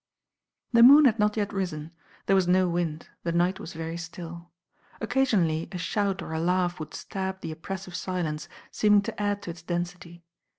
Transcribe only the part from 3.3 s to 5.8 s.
night was very still. Occasionally a